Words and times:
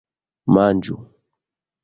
Manĝu!! 0.57 0.97